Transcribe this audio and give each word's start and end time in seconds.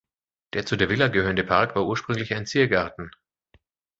Der 0.53 0.65
zu 0.65 0.77
der 0.77 0.89
Villa 0.89 1.09
gehörende 1.09 1.43
Park 1.43 1.75
war 1.75 1.85
ursprünglich 1.85 2.33
ein 2.33 2.47
Ziergarten. 2.47 3.11